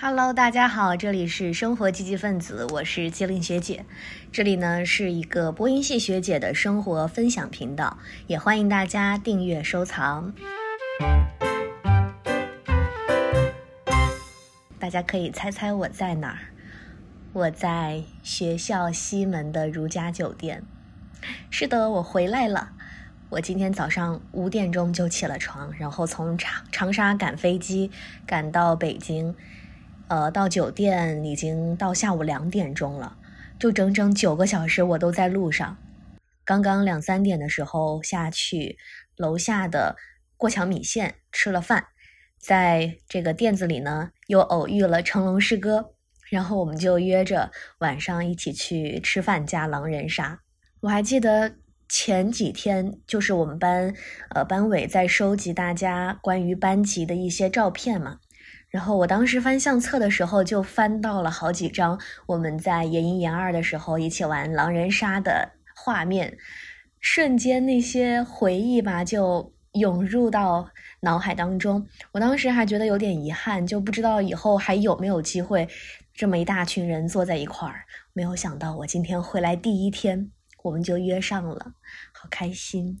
[0.00, 3.84] Hello，大家好，这里是生活积极分子，我是机灵学姐。
[4.30, 10.32] 这里呢是一个播音系学姐的生活分享频道，也欢迎大家订阅收藏。
[14.78, 16.38] 大家可以猜猜我在哪儿？
[17.32, 20.62] 我在学校西门的如家酒店。
[21.50, 22.70] 是的，我回来了。
[23.30, 27.90] 我今天早上五点钟就起了床，然后从长长沙赶飞机
[28.24, 29.34] 赶到北京。
[30.08, 33.16] 呃，到酒店已经到下午两点钟了，
[33.58, 35.76] 就整整九个小时我都在路上。
[36.44, 38.78] 刚刚两三点的时候下去
[39.16, 39.96] 楼下的
[40.38, 41.88] 过桥米线吃了饭，
[42.38, 45.92] 在这个店子里呢又偶遇了成龙师哥，
[46.30, 47.50] 然后我们就约着
[47.80, 50.40] 晚上一起去吃饭加狼人杀。
[50.80, 53.92] 我还记得前几天就是我们班
[54.30, 58.20] 呃班委在收集大家关于班级的一些照片嘛。
[58.70, 66.36] 然后我当时翻相册的时候，就翻到了好几张我们在研一、研二的时候一起玩狼人杀的画面，
[67.00, 70.68] 瞬间那些回忆吧就涌入到
[71.00, 71.86] 脑海当中。
[72.12, 75.66] 我当时还觉得有点遗憾，就不知道以后还有没有机会
[76.12, 77.86] 这么一大群人坐在一块儿。
[78.12, 80.30] 没有想到我今天回来第一天，
[80.62, 81.72] 我们就约上了，
[82.12, 83.00] 好开心。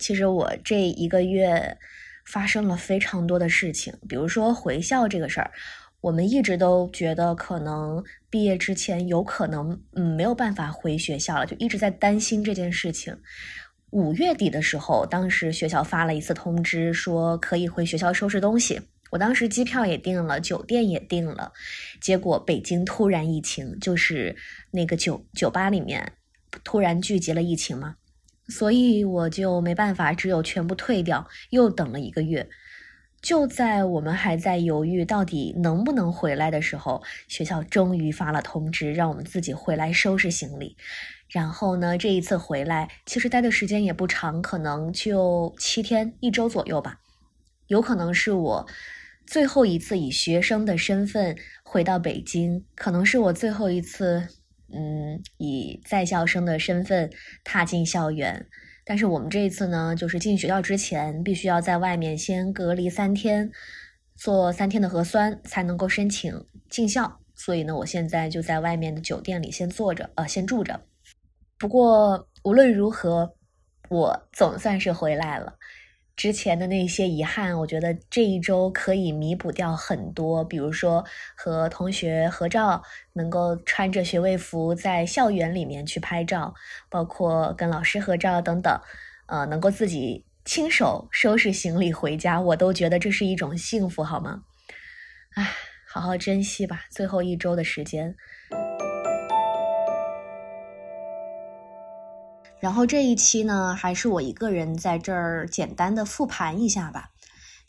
[0.00, 1.78] 其实我这一个月。
[2.30, 5.50] 发生了非常多的事情，比如说回校这个事儿，
[6.00, 13.16] 我们一直都觉得可能毕业之前有可能嗯没有办法回学校了，就一直在担心这件事情。
[13.90, 18.80] 五月底的时候，当时学校发了一次通知，说可以回学校收拾东西。
[19.10, 21.52] 我当时机票也订了，酒店也订了，
[22.00, 24.36] 结果北京突然疫情，就是
[24.70, 26.12] 那个酒酒吧里面
[26.62, 27.96] 突然聚集了疫情嘛。
[28.50, 32.48] 所以我就没办法，只有全部退掉，又等了一个月。
[33.22, 40.76] 就在我们还在犹豫到底能不能回来的时候，学校终于发了通知，让我们自己回来收拾行李。
[41.28, 46.98] 然后呢，这一次回来其实待的时间也不长，可能就七天、一周左右吧。
[47.66, 48.66] 有可能是我
[49.26, 54.26] 最后一次以学生的身份回到北京，可能是我最后一次。
[54.72, 57.10] 嗯，以在校生的身份
[57.44, 58.46] 踏进校园，
[58.84, 63.50] 但是我们这一次呢，就是进学校之前必须要在外面先隔离三天，
[64.16, 67.20] 做三天的核酸才能够申请进校。
[67.34, 70.80] 所以呢，我现在就在外面的酒店里先坐着，呃，先住着。
[71.58, 73.34] 不过无论如何，
[73.88, 75.54] 我总算是回来了。
[76.16, 80.44] 之前的那些遗憾，我觉得这一周可以弥补掉很多。
[80.44, 81.04] 比如说
[81.34, 82.82] 和同学合照，
[83.14, 86.54] 能够穿着学位服在校园里面去拍照，
[86.90, 88.80] 包括跟老师合照等等，
[89.26, 94.42] 呃，能够自己亲手收拾行李回家，我都觉得这是一种幸福，好吗？
[95.36, 95.50] 唉，
[95.88, 98.14] 好好珍惜吧，最后一周的时间。
[102.60, 107.10] 然后这一期呢，还是我一个人在这儿简单的复盘一下吧，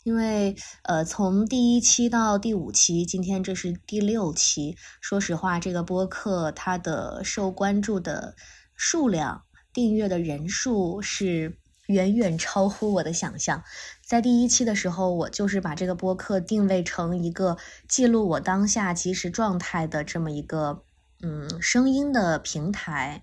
[0.04, 4.76] 因为呃，从第一期到第五期，今天这是第六期。
[5.00, 8.36] 说实话，这个播客它的受关注的
[8.74, 13.64] 数量、订阅的人数是远远超乎我的想象。
[14.04, 17.56] 在第一期的时候，我就是把这个播客定位成一个
[17.88, 20.84] 记录我当下即时状态的这么一个
[21.22, 23.22] 嗯声音的平台。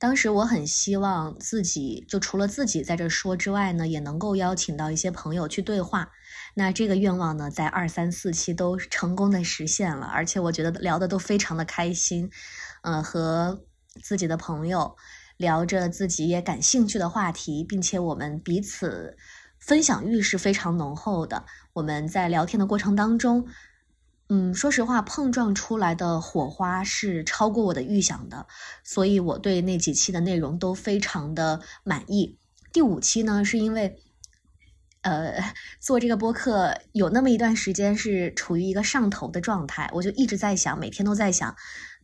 [0.00, 6.10] 当时我很希望自己就除了自己在这说之外呢，也能够邀请到一些朋友去对话。
[6.54, 12.30] 那这个愿望呢，在二三四期都成功的实现了，而且我觉得聊的都非常的开心。
[12.80, 13.62] 嗯，和
[14.02, 14.96] 自己的朋友
[15.36, 19.18] 聊着自己也感兴趣的话题，并且我们彼此
[19.58, 21.44] 分享欲是非常浓厚的。
[21.74, 23.46] 我们在聊天的过程当中。
[24.32, 28.46] 嗯，说实话，碰撞出来的火花是超过我的预想的，
[28.84, 32.38] 所以我对那几期的内容都非常的满意。
[32.72, 33.98] 第五期呢，是因为，
[35.02, 35.42] 呃，
[35.80, 41.56] 做这个播客有那么一段时间是处于一个上头的状态，我就一直在想，每天都在想，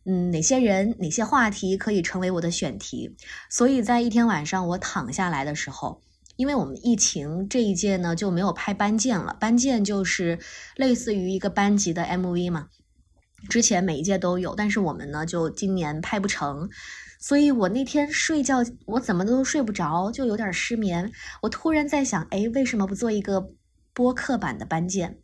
[0.03, 3.15] 嗯，哪些人、哪些话题可以成为我的选题。
[3.49, 6.01] 所以在一天晚上我躺下来的时候。
[6.37, 10.39] 因为我们疫情这一届呢就没有拍班建了，班建就是
[10.77, 12.69] 类似于一个班级的 MV 嘛。
[13.49, 16.69] 之前每一届都有，但是我们呢就今年拍不成，
[17.19, 21.11] 所以我那天睡觉我怎么都睡不着，就有点失眠。
[21.41, 23.51] 我突然在想，哎，为什么不做一个
[23.93, 25.19] 播客版的班建？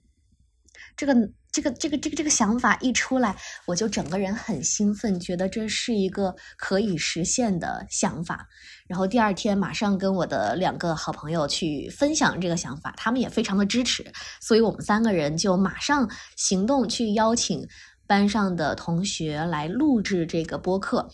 [0.96, 8.48] 这个这个这个这个这个想法一出来，我就整个人很兴奋，觉得这是一个可以实现的想法。
[8.88, 14.12] 然后第二天马上跟我的两个好朋友去分享这个想法，他们也非常的支持，
[14.42, 17.68] 所以我们三个人就马上行动去邀请
[18.08, 21.08] 班上的同学来录制这个播客。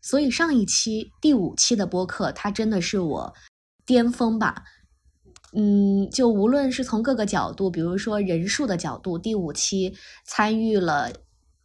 [0.00, 3.34] 所以上一期第五期的播客，它真的是我
[3.84, 4.64] 巅峰吧。
[5.52, 9.94] 嗯，就无论是从各个角度，比如说人数的角度，第五期
[10.24, 11.10] 参与了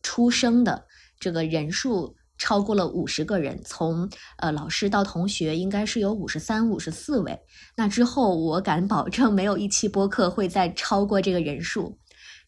[0.03, 0.85] 出生的
[1.19, 7.39] 这个人数超过了五十个人，从呃老师到同学应该是有五十三、五十四位。
[7.75, 11.97] 那之后我敢保证，没有一期播客会再超过这个人数。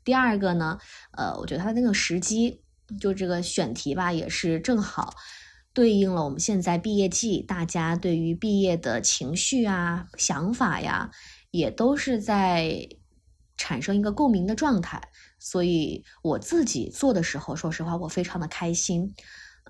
[0.03, 0.77] 第二个呢，
[1.18, 2.62] 呃，我觉得它那个时机，
[3.00, 5.13] 就这个选题吧，也是正好
[5.74, 11.12] 对应了我们现在毕业季，大家对于毕业的情绪啊、想法呀。
[11.52, 12.90] 也都是在
[13.58, 15.00] 产生一个共鸣的状态，
[15.38, 19.14] 所以我自己做的时候，说实话，我非常的开心，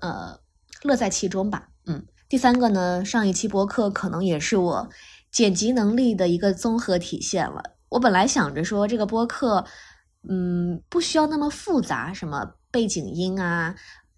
[0.00, 0.40] 呃，
[0.82, 1.68] 乐在其中吧。
[1.84, 4.88] 嗯，第三个呢，上一期播客可能也是我
[5.30, 7.62] 剪辑能力的一个综合体现了。
[7.90, 9.66] 我本来想着说这个播客，
[10.26, 13.74] 嗯，不需要那么复杂，什么背景音啊。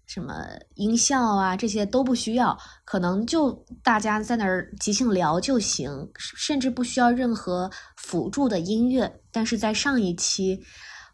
[0.07, 0.33] 什么
[0.75, 9.21] 音效啊，这些都不需要，可能就大家在那儿即兴聊就行，甚至不需要任何辅助的音乐。
[9.31, 10.63] 但是在上一期，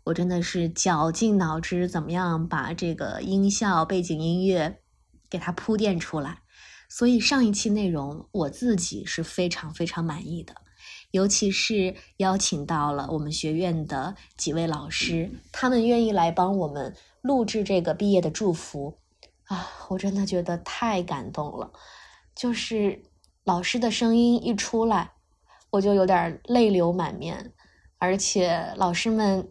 [0.03, 4.79] 我真的是绞尽脑汁，怎么样把这个音效、背景音乐
[5.27, 6.41] 给它铺垫出来。
[6.87, 10.53] 所以上一期内容我自己是非常非常满意的，
[11.13, 16.93] 尤其是邀请到了我们学院的几位老师，他们愿意来帮我们。
[17.23, 18.97] 录制这个毕业的祝福
[19.45, 21.71] 啊，我真的觉得太感动了。
[22.35, 23.01] 就是
[23.45, 25.13] 老师的声音一出来，
[25.69, 27.53] 我就有点泪流满面。
[27.97, 29.49] 而且老师们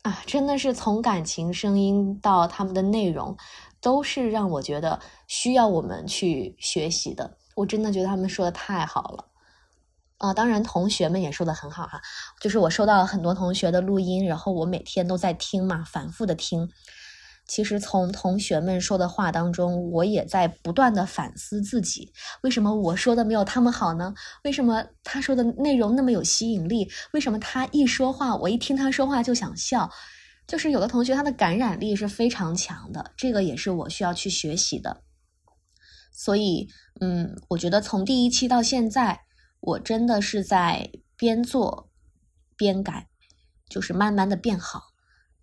[0.00, 3.36] 啊，真的是从感情声音到他们的内容，
[3.78, 4.98] 都是让我觉得
[5.28, 7.36] 需要我们去学习的。
[7.56, 9.26] 我真的觉得他们说的太好了
[10.22, 10.32] 啊！
[10.32, 12.00] 当然，同学们也说的很好哈。
[12.40, 16.70] 就是我收到了很多同学的录音，然后我每天都在听嘛，反复的听。
[17.48, 24.14] 其实从同学们说的话当中，我也在不断的反思自己：为什么我说的没有他们好呢？
[24.44, 26.88] 为什么他说的内容那么有吸引力？
[27.12, 29.90] 为什么他一说话，我一听他说话就想笑？
[30.46, 35.02] 就是有的同学他的感染力是非常强的，这个也是我需要去学习的。
[36.12, 36.68] 所以，
[37.00, 39.22] 嗯，我觉得从第一期到现在，
[39.62, 41.88] 我真的是在边做
[42.56, 43.06] 边改，
[43.68, 44.82] 就是慢慢的变好。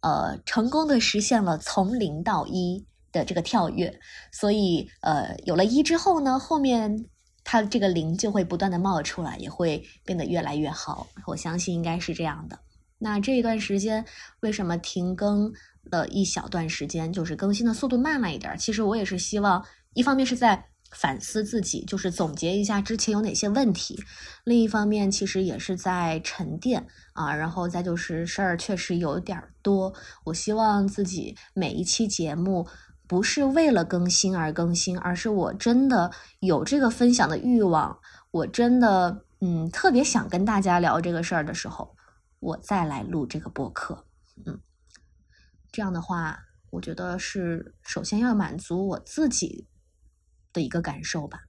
[0.01, 3.97] 呃，成功的实现了从零到一的这个跳跃，
[4.33, 7.05] 所以呃，有了一之后呢，后面
[7.45, 11.07] 它这个零就会不断的冒出来，也会变得越来越好。
[11.25, 12.59] 我相信应该是这样的。
[12.97, 14.03] 那这一段时间
[14.41, 15.49] 为什么停更
[15.83, 18.57] 了一小段时间，就是更新的速度慢了一点？
[18.57, 20.68] 其实我也是希望，一方面是在。
[20.91, 24.03] 反思自己，就是总结一下之前有哪些问题。
[24.43, 27.35] 另一方面，其实也是在沉淀啊。
[27.35, 29.93] 然后再就是事儿确实有点多。
[30.25, 32.67] 我希望自己每一期节目
[33.07, 37.99] 不是为了更新而更新，而是我真的有这个分享的欲望，
[38.31, 41.95] 我真的嗯特别想跟大家聊这个事儿的时候，
[42.39, 44.05] 我再来录这个播客。
[44.45, 44.59] 嗯，
[45.71, 46.39] 这样的话，
[46.71, 49.68] 我觉得是首先要满足我自己。
[50.53, 51.39] 的一个感受吧。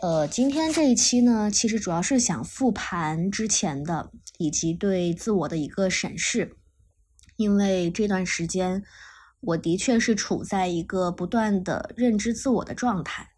[0.00, 6.56] 呃，今天这一期呢，其实主要是想复盘之前的，以及对自我的一个审视。
[7.36, 8.84] 因为这段时间，
[9.40, 13.28] 我的确是处在一个不断的认知自我的状态。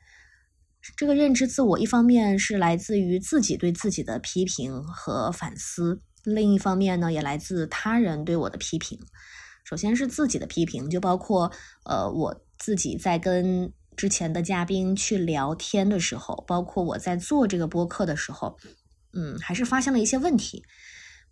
[0.97, 8.99] 这个认知自我，一方面是来自于自己对自己的批评和反思，另一方面呢，也来自他人对我的批评。
[9.65, 11.51] 首先是自己的批评，就包括
[11.87, 12.43] 呃我。
[12.61, 18.59] 自己在跟之前的嘉宾去聊天的时候，包括我在做这个播客的时候，
[19.15, 20.63] 嗯，还是发现了一些问题。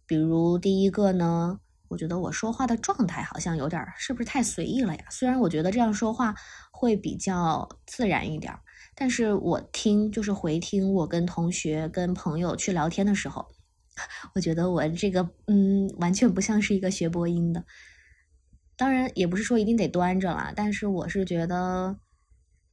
[0.06, 5.04] 比如第一个呢，我觉得我说话的状态好像有点是不是太随意了呀？
[5.10, 6.34] 虽然我觉得这样说话
[6.72, 8.54] 会比较自然一点，
[8.94, 13.46] 但是我听就是回听我跟同学、跟朋友去聊天的时候，
[14.34, 17.64] 我觉得我这个嗯，完全不像是一个学播音的。
[18.78, 21.98] 当然也不是说一定得端着啦，但是我是觉得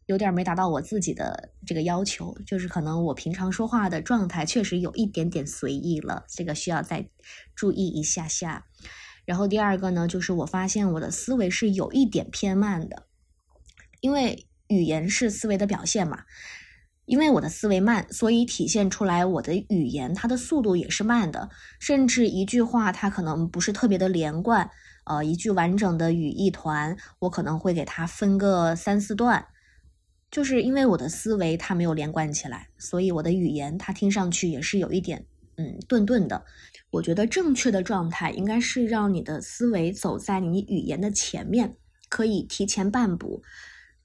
[0.06, 7.10] 有点没达到我自己的这个要求，就是可能我平常说话的状态确实有一点点随意了，这个需要再
[7.56, 8.68] 注意一下下。
[9.26, 13.08] 然后第二个呢，就是我发现我的思维是有一点偏慢的，
[14.00, 16.26] 因为语言是思维的表现嘛。
[17.06, 24.70] 因为我的思维慢，所以体现出来我的语言它的速度也是慢的，甚至一句话它可能不是特别的连贯，
[25.06, 29.46] 呃，一句完整的语义团，我可能会给它分个三四段，
[30.32, 35.26] 就是因为我的思维它没有连贯起来，所以我的语言它听上去也是有一点
[35.58, 36.44] 嗯顿顿的。
[36.90, 41.76] 我觉得正确的状态应该是让你的思维走在你语言的前面，
[42.10, 43.44] 可以提前半步。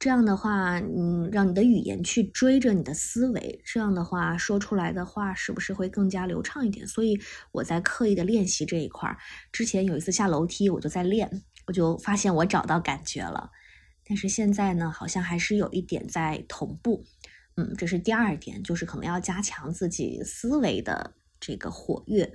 [0.00, 6.86] 这样的话，嗯，让你的语言去追着你的思维，这样的话说出来的话是不是会更加流畅一点？
[6.86, 7.20] 所以
[7.52, 9.18] 我在刻意的练习这一块儿。
[9.52, 13.50] 之前有一次下楼梯，我就在练，我就发现我找到感觉了。
[14.08, 17.04] 但是现在呢，好像还是有一点在同步。
[17.58, 22.32] 嗯，这是第二点，就是可能要加强自己思维的这个活跃。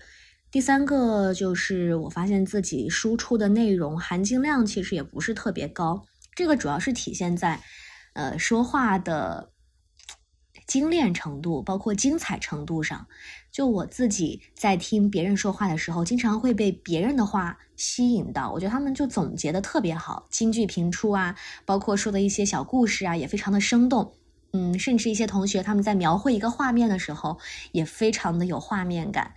[0.52, 6.06] 第三个就是我发现自己输出的内容含金量其实也不是特别高。
[6.36, 7.62] 这个主要是体现在，
[8.14, 9.52] 呃，说话的
[10.68, 13.08] 精炼程度，包括精彩程度上。
[13.52, 18.52] 就我自己在听别人说话的时候，经常会被别人的话吸引到。
[18.52, 21.34] 我觉得他们就总结的特别好，金句频出啊，
[21.66, 24.14] 包括说的一些小故事啊，也非常的生动。
[24.52, 27.40] 嗯，甚至一些同学他们在描绘一个画面的时候，
[27.72, 29.36] 也非常的有画面感。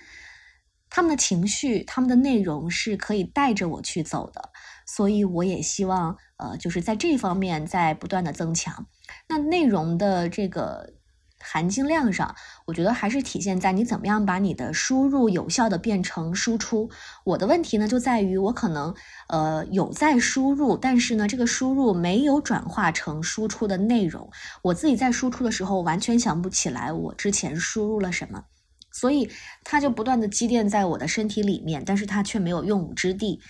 [0.90, 4.50] 他们的情绪，他们的内容是可以带着我去走的。
[4.88, 8.87] 所以我也希望，呃，就是在这方面在不断的增强。
[9.28, 10.95] 那内容的这个
[11.38, 16.88] 含金量上，我觉得还是体现在你怎么样把你的输入有效的变成输出。
[17.25, 18.95] 我的问题呢，就在于我可能，
[19.28, 24.30] 呃，有在输入，但是呢，这个输入没有转化成输出的内容。
[24.62, 28.42] 我自己在输出的时候，完全想不起来我之前输入了什么，
[28.90, 29.30] 所以
[29.62, 33.40] 它就不断的积淀在我的身体里面，但是它却没有用武之地。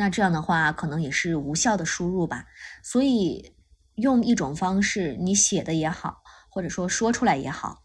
[0.00, 2.44] 那这样的话，可能也是无效的输入吧。
[2.84, 3.52] 所以，
[3.96, 7.82] 用一种方式，你写的也好，或者说说出来也好，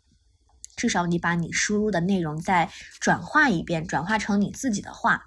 [0.76, 5.26] 至少你把你输入的内容再转化一遍，转化成你自己的话。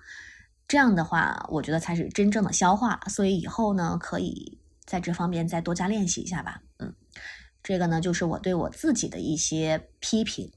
[0.68, 3.00] 这样的话，我觉得才是真正的消化。
[3.08, 6.62] 所以以后呢，可以在这方面再多加练习一下吧。
[6.78, 6.94] 嗯，
[7.64, 10.52] 这个呢，就是我对我自己的一些批评。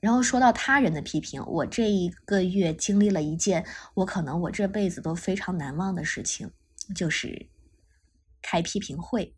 [0.00, 3.64] 然后说到他人的批评，我这一个月经历了一件
[3.94, 6.50] 我可能我这辈子都非常难忘的事情，
[6.94, 7.48] 就是
[8.40, 9.34] 开批评会。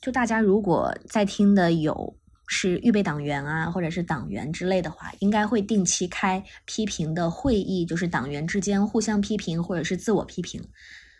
[0.00, 10.62] 就大家如果在听的有是预备党员啊，或者是党员之类的话，应该会定期开批评的会议，就是党员之间互相批评或者是自我批评。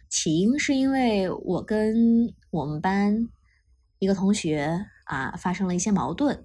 [0.08, 3.28] 起因是因为我跟我们班
[3.98, 6.44] 一个同学啊发生了一些矛盾。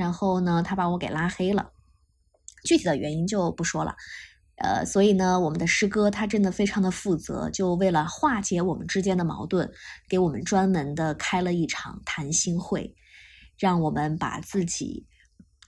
[0.00, 1.72] 然后呢，他把我给拉黑了，
[2.64, 3.94] 具体的原因就不说了。
[4.56, 9.70] 呃，所以呢，我们的师哥他真的非常的负责，就为了化解我们之间的矛盾，
[10.08, 12.94] 给我们专门的开了一场谈心会，
[13.58, 15.06] 让我们把自己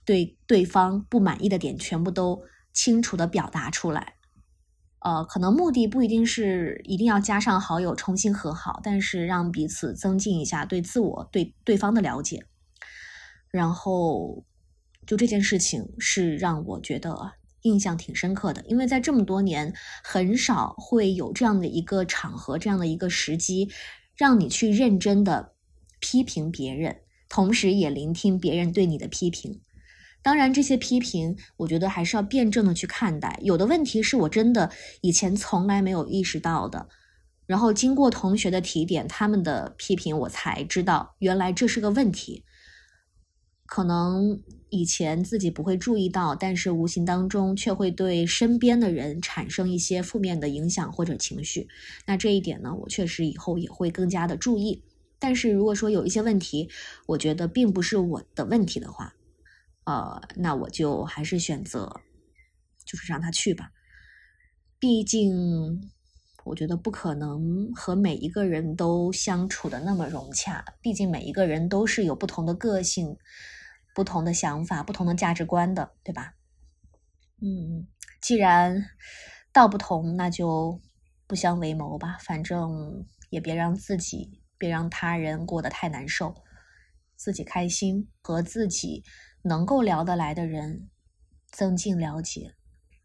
[0.03, 2.41] 对对方不满意的点全部都
[2.73, 4.15] 清楚的表达出来。
[5.01, 12.47] 呃，可能目的不一定是一定要加上好友重新和好，但是让彼此增进一下对自我对对方的了解。
[13.53, 14.43] 然后，
[15.05, 19.71] 就这件事情是让我觉得印象挺深刻的，因为在这么多年，
[20.03, 23.69] 很少会有这样的一个场合，这样的一个时机，
[24.17, 25.53] 让你去认真的
[25.99, 29.61] 批评别人，同时也聆听别人对你的批评。
[30.23, 33.39] 当然，这些批评，我觉得还是要辩证的去看待。
[33.43, 36.89] 有的问题是我真的以前从来没有意识到的，
[37.45, 42.43] 然后经过同学的提点，他们的批评，我才知道原来这是个问题。
[43.73, 44.39] 可能
[44.69, 51.67] 以前自己不会注意到，但是无形当中却会对身边的人产生一些负面的影响或者情绪。
[52.05, 54.83] 那这一点呢，我确实以后也会更加的注意。
[55.17, 56.69] 但是如果说有一些问题，
[57.07, 59.15] 我觉得并不是我的问题的话，
[59.85, 62.01] 呃，那我就还是选择，
[62.85, 63.71] 就是让他去吧。
[64.77, 65.89] 毕竟。
[66.45, 73.15] 我觉得不可能和每一个人都相处的那么融洽，毕竟每一个人都是有不同的个性、
[73.93, 76.33] 不同的想法、不同的价值观的，对吧？
[77.41, 77.87] 嗯，
[78.21, 78.83] 既然
[79.51, 80.79] 道不同，那就
[81.27, 82.17] 不相为谋吧。
[82.21, 86.35] 反正也别让自己、别让他人过得太难受，
[87.15, 89.03] 自己开心，和自己
[89.43, 90.89] 能够聊得来的人
[91.51, 92.55] 增进了解，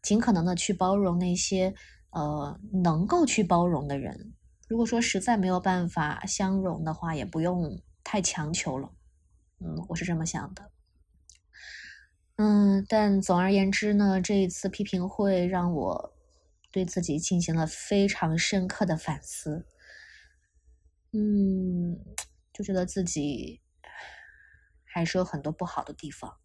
[0.01, 1.73] 尽可能的去包容那些。
[2.11, 4.33] 呃，能够去包容的人，
[4.67, 8.89] 如果说实在没有办法相容的话，也不用太强求了。
[9.59, 10.71] 嗯，我是这么想的。
[12.41, 16.13] 嗯，但总而言之呢，这一次批评会让我
[16.71, 19.65] 对自己进行了非常深刻的反思。
[21.11, 21.99] 嗯，
[22.53, 23.59] 就觉得自己
[24.85, 26.37] 还是有很多不好的地方。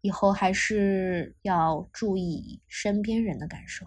[0.00, 3.86] 以后还是要注意身边人的感受。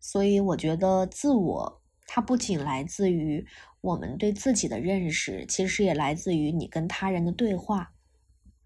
[0.00, 3.46] 所以我觉得自我，它不仅来自于
[3.80, 7.92] 我们对自己的认识，其实也来自于你跟他人的对话。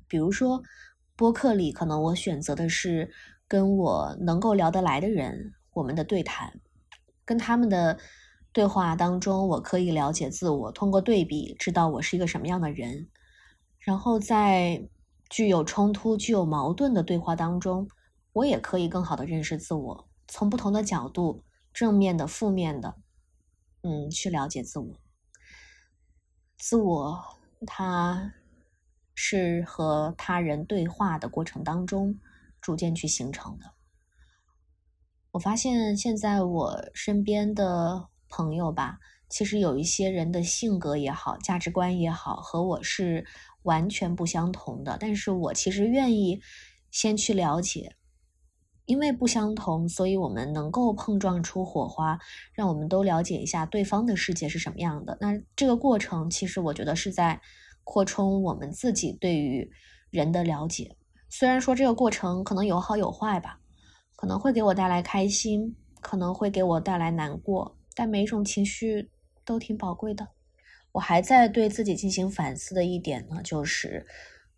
[0.08, 0.62] 比如说，
[1.22, 3.08] 播客里可能我选择的是
[3.46, 6.60] 跟我能够聊得来的人，我们的对谈，
[7.24, 7.96] 跟他们的
[8.52, 13.08] 对话当中，我可以了解自我，通过对比知道我是一个什么样的人。
[13.78, 14.88] 然后在
[15.30, 17.88] 具有冲突、具有矛盾的对话当中，
[18.32, 22.96] 我也可以更好的认识自我，从不同的角度，正面的、负面的，
[23.82, 24.96] 嗯，去了解自我。
[26.58, 27.22] 自我，
[27.64, 28.41] 它。
[29.24, 32.18] 是和他人对话的过程当中
[32.60, 33.66] 逐渐去形成的。
[35.30, 38.98] 我发现现在我身边的朋友吧，
[39.28, 43.24] 其实有一些人的性格也好，价值观也好，和我是
[43.62, 44.96] 完全不相同的。
[44.98, 46.42] 但是我其实愿意
[46.90, 47.94] 先去了解，
[48.86, 52.18] 因为不相同，所以我们能够碰撞出火花，
[52.54, 55.16] 让我们都了解一下对方的世界是什么样的。
[55.20, 57.40] 那这个过程，其实我觉得是在。
[57.84, 59.70] 扩充我们自己对于
[60.10, 60.96] 人的了解，
[61.28, 63.58] 虽然说这个过程可能有好有坏吧，
[64.16, 69.10] 可能会给我带来开心，可能会给我带来难过，但每一种情绪
[69.44, 70.28] 都挺宝贵的。
[70.92, 74.06] 我还在对自己进行反思的一点呢，就是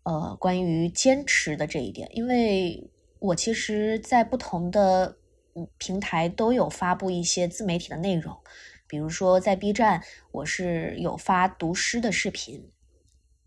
[0.03, 5.17] 呃关于坚持的这一点，因为我其实，在不同的
[5.55, 8.37] 嗯平台都有发布一些自媒体的内容，
[8.85, 12.69] 比如说在 B 站，我是有发读诗的视频。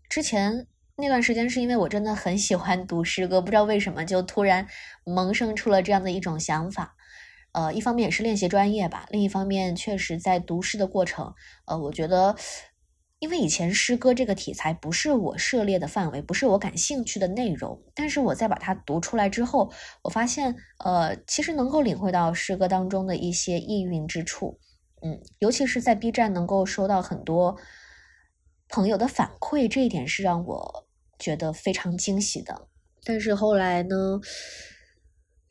[0.09, 0.65] 之前
[0.97, 4.67] 那段时间是因为我真的很喜欢读诗歌，不知道为什么就突然
[5.05, 6.95] 萌生出了这样的一种想法。
[7.51, 11.33] 呃，一方面也是练习专业吧，另一方面确实在读诗的过程，
[11.65, 12.35] 呃，我觉得
[13.19, 19.71] 因为以前诗歌这个题材不是我涉猎的范围，不是我感兴趣的内容，但是我在把它读出来之后，
[20.03, 24.59] 我发现呃，其实能够领会到诗歌当中的一些意蕴之处。
[25.01, 27.55] 嗯，尤其是在 B 站能够收到很多。
[28.71, 32.67] 朋友的反馈，这一点是让我觉得非常惊喜的。
[33.03, 34.21] 但是后来呢，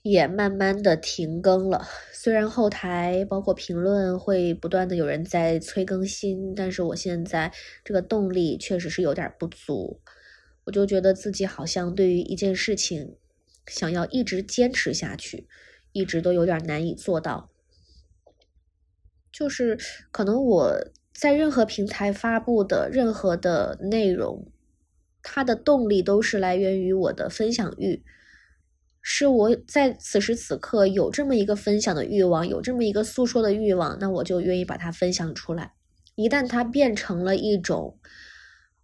[0.03, 1.89] 也慢慢的停更了。
[2.13, 7.53] 虽然后台包括评论会不断的有人在催更新，但是我现在
[7.85, 10.01] 这个动力确实是有点不足。
[10.65, 13.17] 我就觉得自己好像对于一件事情，
[13.67, 15.49] 想要一直坚持下去，
[15.91, 17.51] 一直都有点难以做到。
[19.33, 19.77] 就是
[20.13, 20.93] 可能我。
[21.19, 24.53] 在任何平台发布的任何的内容，
[25.21, 28.05] 它的动力都是来源于我的分享欲，
[29.03, 35.73] 是我在此时此刻有这么一个分享的欲望，有这么一个诉说的欲望，那我就愿意把它分享出来。
[36.15, 37.99] 一旦它变成了一种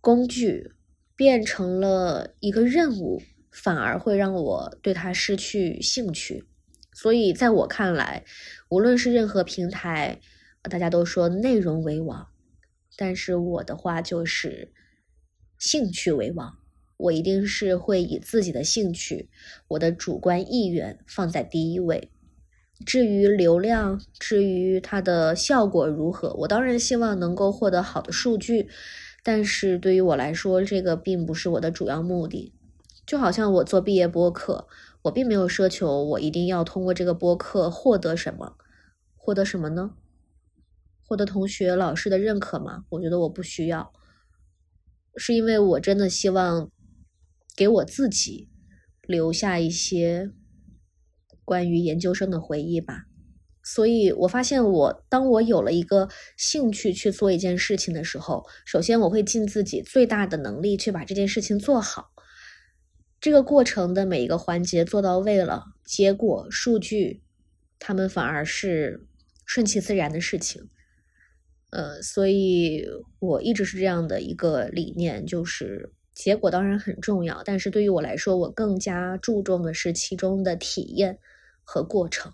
[0.00, 0.72] 工具，
[1.14, 6.44] 变成了一个任务，反而会让我对它失去兴趣。
[6.92, 8.24] 所以，在我看来，
[8.70, 10.18] 无论是任何平台。
[10.70, 12.28] 大家都说内容为王，
[12.96, 14.72] 但是我的话就是
[15.58, 16.58] 兴趣为王。
[16.96, 19.28] 我一定是会以自己的兴趣、
[19.68, 22.10] 我的主观意愿放在第一位。
[22.86, 28.68] 至于流量，至于它的效果如何，我当然希望能够获得好的数据。
[29.22, 32.54] 但是对于我来说，这个并不是我的主要目的。
[33.04, 34.68] 就好像我做毕业播客，
[35.02, 38.56] 我并没有奢求我一定要通过这个播客获得什么，
[39.16, 39.94] 获得什么呢？
[41.06, 42.84] 获得同学、老师的认可吗？
[42.88, 43.92] 我觉得我不需要，
[45.16, 46.70] 是因为我真的希望
[47.54, 48.48] 给我自己
[49.02, 50.32] 留下一些
[51.44, 53.04] 关于研究生的回忆吧。
[53.62, 62.10] 所以我发现，我当我有了一个兴趣去做一件事情的时候，首先我会尽自己最大的能力去把这件事情做好。
[63.20, 67.22] 这个过程的每一个环节做到位了，结果、数据，
[67.78, 69.06] 他们反而是
[69.46, 70.68] 顺其自然的事情。
[71.74, 72.86] 呃，所以
[73.18, 81.18] 我一直是这样的一个理念，就是结果当然很重要，但是对于我来说，我更加注重的是其中的体验
[81.64, 82.32] 和过程。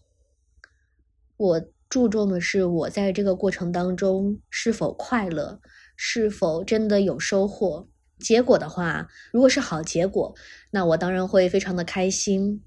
[1.39, 5.63] 我注重的是我在这个过程当中是否快乐，
[5.97, 7.89] 是否真的有收获。
[8.19, 10.35] 结果的话，如果是好结果，
[10.71, 12.61] 那我当然会非常的开心；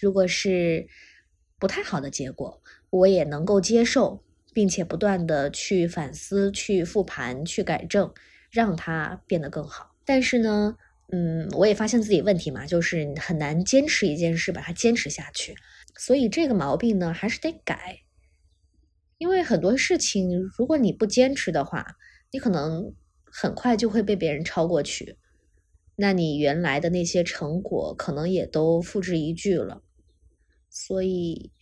[0.00, 0.86] 如果是
[1.58, 4.23] 不太好的结果，我也能够接受。
[4.54, 8.14] 并且不断的去反思、去复盘、去改正，
[8.50, 9.94] 让它变得更好。
[10.06, 10.76] 但是呢，
[11.12, 15.56] 嗯，我也发现自己问题嘛，就是很难坚持一件事，把它坚持下去。
[15.96, 18.00] 所以这个毛病呢，还是得改。
[19.18, 21.96] 因为很多事情，如果你不坚持的话，
[22.30, 25.16] 你可能很快就会被别人超过去。
[25.96, 29.82] 那你原来的那些成果可能也都付之一炬了。
[30.68, 31.52] 所以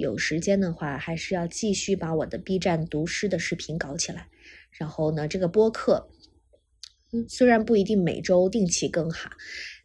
[0.00, 4.26] 有时间的话，还是要继续把我的 B 站读诗的视频搞起来。
[4.72, 6.08] 然后呢，这个播客，
[7.12, 9.30] 嗯，虽然不一定每周定期更哈，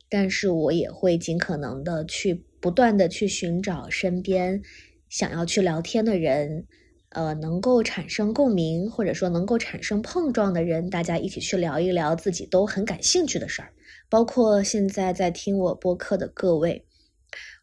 [0.10, 4.64] 但是我也会尽可能的去不断的去寻找身边
[5.10, 6.66] 想要去聊天的人。
[7.10, 13.72] 呃，能够产生共鸣，或者说能够产生碰撞的人，大家一起去聊一聊自己都很感兴趣的事儿。
[14.10, 16.85] 包括现在在听我播客的各位，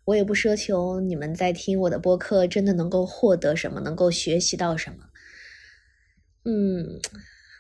[0.05, 5.11] 我也不奢求你们在听我的播客真的能够获得什么，能够学习到什么。
[6.45, 7.01] 嗯，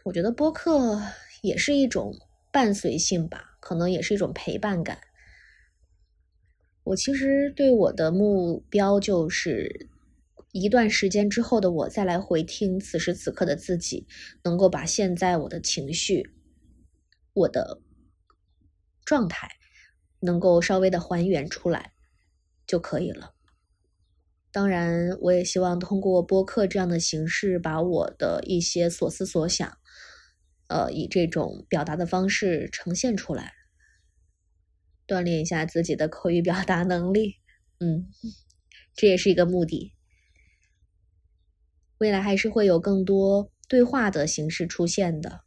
[0.04, 1.00] 我觉得播客
[1.42, 2.14] 也是一种
[2.50, 4.98] 伴随性吧，可能也是一种陪伴感。
[6.84, 9.88] 我其实对我的目标就是。
[10.54, 14.06] 一段时间之后的我再来回听此时此刻的自己，
[14.44, 16.30] 能够把现在我的情绪、
[17.32, 17.80] 我的
[19.02, 19.48] 状态
[20.20, 21.91] 能够稍微的还原出来
[22.72, 23.34] 就可以了。
[24.50, 29.76] 当然，我也希望通过播客这样的形式，把我的一些所思所想，
[30.68, 33.52] 呃，以这种表达的方式呈现出来，
[35.06, 37.36] 锻炼一下自己的口语表达能力。
[37.78, 38.08] 嗯，
[38.94, 39.92] 这也是一个目的。
[41.98, 45.42] 未来还是会有更多对话的形式出现的，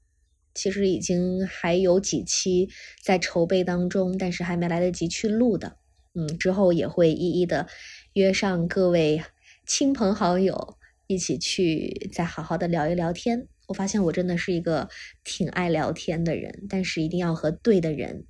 [0.53, 2.69] 其实已经还有几期
[3.03, 5.79] 在筹备当中，但是还没来得及去录的。
[6.15, 7.67] 嗯，之后也会一一的
[8.13, 9.23] 约上各位
[9.67, 13.47] 亲朋好友一起去再好好的聊一聊天。
[13.67, 14.89] 我发现我真的是一个
[15.23, 18.25] 挺爱聊天的人，但是一定要和对的人。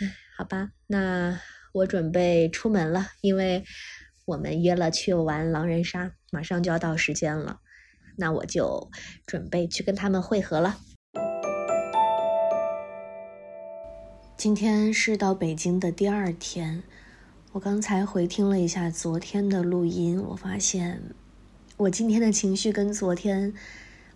[0.00, 1.40] 唉，好吧，那
[1.72, 3.64] 我准备出门了，因为。
[4.26, 7.60] 我们约了去玩狼人杀，马上就要到时间了，
[8.16, 8.90] 那我就
[9.26, 10.78] 准备去跟他们会合了。
[14.36, 16.82] 今天是到北京的第二天，
[17.52, 21.00] 我刚才回听了一下昨天的录音，我发现
[21.76, 23.54] 我今天的情绪跟昨天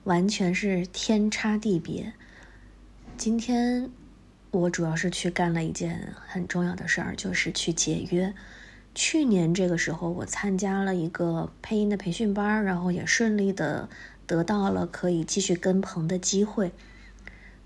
[0.05, 2.13] 完全是天差地别。
[3.17, 3.89] 今天
[4.51, 8.35] 我主要是去干了一件很重要的事儿，就是去解约。
[8.95, 13.89] 去年这个时候，我参加了一个配音的培训班，然后也顺利的
[14.27, 16.73] 得到了可以继续跟棚的机会，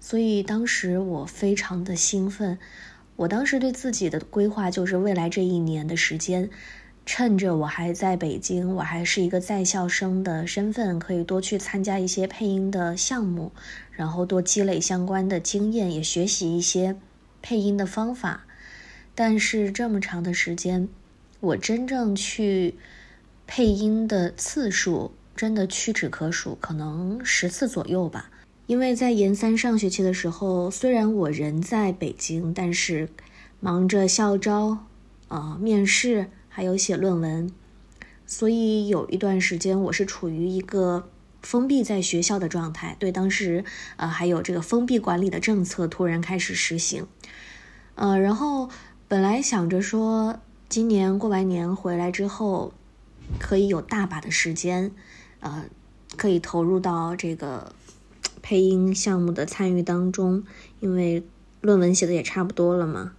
[0.04, 2.58] 所以当时我非常的兴奋。
[3.14, 6.50] 我当时对自己的规划就是未来这一年的时间，
[7.06, 13.52] 趁着我还在北京，我还是一个在校生的身份，可以多去参加一些配音的项目，
[13.92, 16.96] 然后多积累相关的经验，也学习一些
[17.40, 18.44] 配音的方法。
[19.14, 20.88] 但是这么长的时间。
[21.38, 22.74] 我真正去
[23.46, 28.31] 配音的次数真的屈指可数，可能十次左右吧。
[28.66, 33.08] 因为在研三上学期的时候，虽然我人在北京，但是
[33.60, 34.78] 忙着校招、
[35.28, 37.50] 啊面试，还有写论文，
[38.26, 41.08] 所以有一段时间我是处于一个
[41.42, 42.96] 封闭在学校的状态。
[42.98, 43.64] 对，当时
[43.96, 47.06] 呃还有这个封闭管理的政策突然开始实行，
[47.96, 48.70] 呃，然后
[49.08, 50.40] 本来想着说。
[50.68, 52.72] 今年过完年回来之后，
[53.38, 54.90] 可以有大把的时间，
[55.40, 55.66] 呃，
[56.16, 57.74] 可以投入到这个
[58.42, 60.44] 配音项目的参与当中。
[60.80, 61.22] 因为
[61.60, 63.12] 论文写的也差不多了嘛，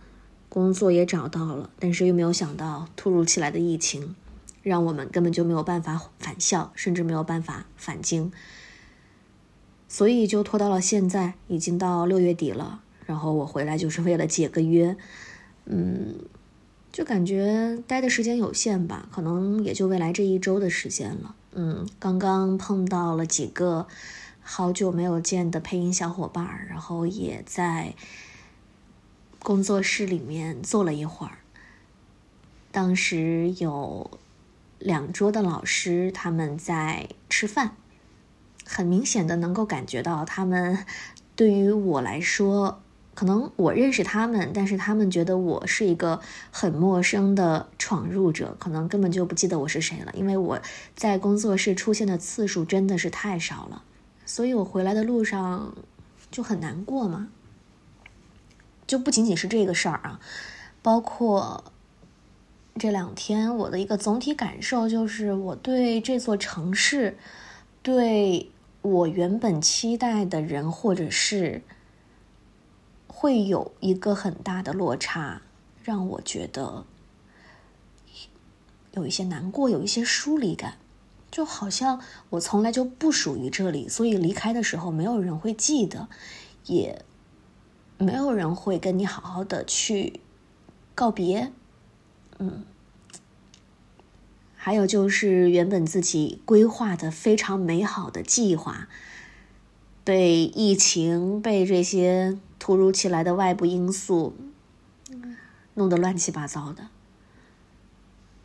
[0.50, 4.14] 工作也找到了，但是又没有想到突如其来的疫情，
[4.62, 8.32] 让我们根本就没有办法返校，甚至没有办法返京，
[9.88, 12.82] 所以就拖到了现在，已经到六月底了。
[13.06, 14.96] 然后我回来就是为了解个约，
[15.66, 16.16] 嗯。
[16.92, 21.34] 就感觉待的时间有限吧，可能也就未来这一周的时间了。
[21.54, 23.88] 嗯，刚刚碰到了几个
[24.44, 27.96] 好久没有见的配音小伙伴，然后也在
[29.40, 31.40] 工作室里面坐了一会儿。
[32.72, 34.20] 当时有
[34.80, 37.76] 两桌的老师他们在吃饭，
[38.66, 40.86] 很明显的能够感觉到他们
[41.36, 42.80] 对于我来说。
[43.16, 50.60] 可能我认识他们，但是他们觉得我是一个很陌生的闯入者，可能根本就不记得我是谁了，因为我
[50.96, 53.84] 在工作室出现的次数真的是太少了，
[54.26, 55.76] 所以我回来的路上
[56.32, 57.30] 就很难过嘛。
[58.86, 60.20] 就不仅仅是这个事儿啊，
[60.82, 61.64] 包括
[62.78, 67.18] 这两天我的一个总体感受就是，我对这座城市，
[67.82, 71.62] 对我原本期待的人或者是。
[73.16, 75.44] 会有一个很大的落差，
[75.82, 76.86] 让我觉得
[78.92, 80.78] 有一些难过，有一些疏离感，
[81.34, 86.08] 就好像我从来就不属于这里，所以离开的时候没有人会记得，
[86.68, 87.04] 也
[87.98, 90.20] 没有人会跟你好好的去
[90.94, 91.52] 告别，
[92.38, 92.64] 嗯。
[94.54, 98.88] 还有就是原本自己规划的非常美好的计划，
[100.04, 104.36] 被疫情、被这些突如其来的外部因素
[105.74, 106.90] 弄得乱七八糟的。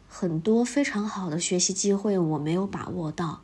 [0.09, 3.43] 很多非常好的学习机会我没有把握到，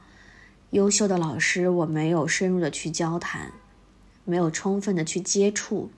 [0.70, 3.52] 优秀的老师我没有深入的去交谈，
[4.24, 5.90] 没有充分的去接触，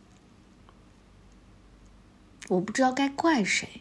[2.48, 3.80] 我不知道该怪谁。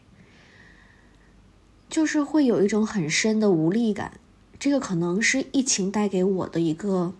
[1.89, 4.19] 就是会有一种很深的无力感，
[4.57, 7.13] 这个可能是疫情带给我的一个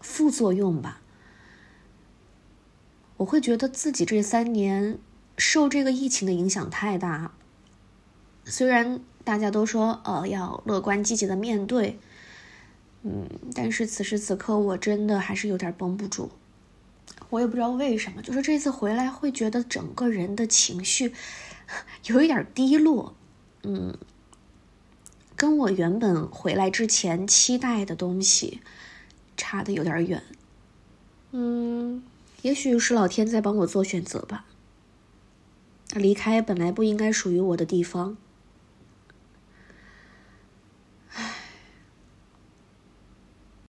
[0.00, 1.00] 副作用吧。
[3.18, 4.98] 我会觉得自己这三年
[5.36, 7.32] 受这个疫情的影响太大。
[8.50, 11.98] 虽然大家都说呃要乐观积极的面对，
[13.02, 16.30] 嗯，但是此时此刻我真的还是有点绷不住。
[17.30, 21.14] 我也不知道为什么，就是这次回来会觉得整个人的情绪
[22.06, 23.14] 有一点低落，
[23.62, 23.96] 嗯。
[25.36, 28.60] 跟我原本回来之前期待的东西
[29.38, 30.22] 差的有点远，
[31.30, 32.02] 嗯，
[32.42, 34.44] 也许是老天在帮我做选择吧。
[35.94, 38.18] 离开本来不应该属于我的地方，